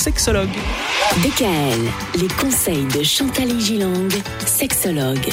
[0.00, 0.48] sexologue.
[1.22, 1.78] DKL,
[2.22, 4.08] les conseils de Chantal Gilang,
[4.46, 5.28] sexologue.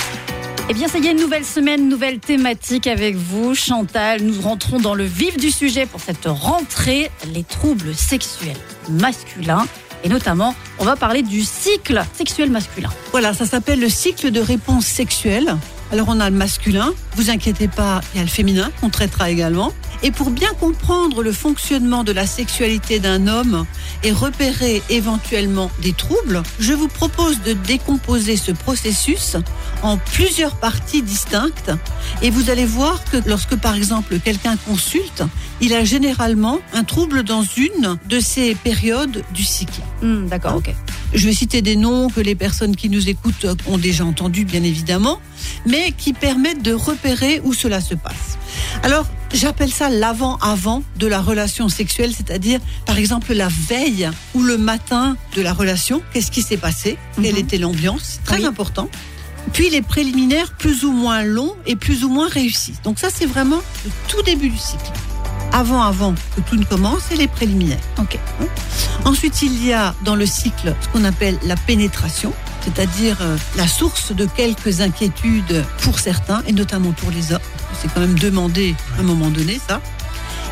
[0.67, 4.21] Eh bien, ça y est, une nouvelle semaine, nouvelle thématique avec vous, Chantal.
[4.23, 8.57] Nous rentrons dans le vif du sujet pour cette rentrée, les troubles sexuels
[8.89, 9.65] masculins.
[10.03, 12.89] Et notamment, on va parler du cycle sexuel masculin.
[13.11, 15.55] Voilà, ça s'appelle le cycle de réponse sexuelle.
[15.93, 19.29] Alors on a le masculin, vous inquiétez pas, il y a le féminin qu'on traitera
[19.29, 19.71] également.
[20.03, 23.65] Et pour bien comprendre le fonctionnement de la sexualité d'un homme
[24.03, 29.37] et repérer éventuellement des troubles, je vous propose de décomposer ce processus
[29.81, 31.71] en plusieurs parties distinctes.
[32.21, 35.23] Et vous allez voir que lorsque par exemple quelqu'un consulte,
[35.61, 39.81] il a généralement un trouble dans une de ces périodes du cycle.
[40.01, 40.73] Hmm, D'accord, ok.
[41.13, 44.61] Je vais citer des noms que les personnes qui nous écoutent ont déjà entendus, bien
[44.63, 45.19] évidemment,
[45.65, 48.37] mais qui permettent de repérer où cela se passe.
[48.83, 54.57] Alors, j'appelle ça l'avant-avant de la relation sexuelle, c'est-à-dire, par exemple, la veille ou le
[54.57, 56.01] matin de la relation.
[56.13, 56.97] Qu'est-ce qui s'est passé?
[57.21, 57.39] Quelle Mhm.
[57.39, 58.19] était l'ambiance?
[58.23, 58.45] Très Oui.
[58.45, 58.89] important.
[59.53, 62.73] Puis les préliminaires plus ou moins longs et plus ou moins réussis.
[62.83, 64.91] Donc ça, c'est vraiment le tout début du cycle.
[65.53, 67.79] Avant, avant que tout ne commence, et les préliminaires.
[67.97, 68.19] Ok.
[69.05, 73.67] Ensuite, il y a dans le cycle ce qu'on appelle la pénétration, c'est-à-dire euh, la
[73.67, 77.39] source de quelques inquiétudes pour certains, et notamment pour les hommes.
[77.81, 79.81] C'est quand même demandé à un moment donné, ça.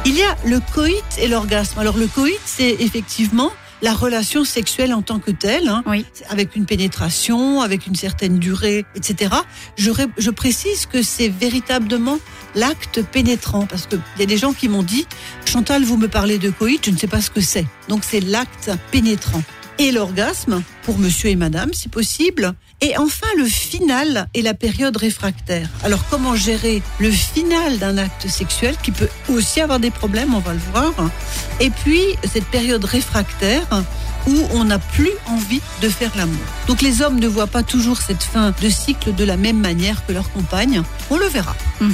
[0.06, 1.80] Il y a le coït et l'orgasme.
[1.80, 3.52] Alors le coït, c'est effectivement
[3.86, 6.06] la relation sexuelle en tant que telle, hein, Oui.
[6.30, 9.32] avec une pénétration, avec une certaine durée, etc.
[9.78, 12.18] Je, ré- je précise que c'est véritablement
[12.56, 15.06] l'acte pénétrant, parce qu'il y a des gens qui m'ont dit,
[15.46, 17.66] Chantal, vous me parlez de coït, je ne sais pas ce que c'est.
[17.88, 19.44] Donc c'est l'acte pénétrant.
[19.78, 22.54] Et l'orgasme, pour monsieur et madame, si possible.
[22.82, 25.68] Et enfin, le final et la période réfractaire.
[25.84, 30.40] Alors, comment gérer le final d'un acte sexuel qui peut aussi avoir des problèmes, on
[30.40, 30.94] va le voir.
[31.60, 33.68] Et puis, cette période réfractaire
[34.28, 36.36] où on n'a plus envie de faire l'amour.
[36.68, 40.06] Donc, les hommes ne voient pas toujours cette fin de cycle de la même manière
[40.06, 40.84] que leur compagne.
[41.10, 41.56] On le verra.
[41.82, 41.94] Mhm.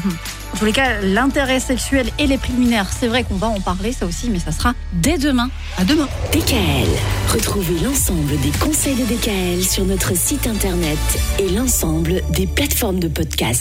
[0.53, 3.93] En tous les cas, l'intérêt sexuel et les préliminaires, c'est vrai qu'on va en parler,
[3.93, 5.49] ça aussi, mais ça sera dès demain.
[5.77, 6.07] À demain.
[6.33, 6.89] DKL,
[7.31, 10.99] retrouvez l'ensemble des conseils de DKL sur notre site internet
[11.39, 13.59] et l'ensemble des plateformes de podcast.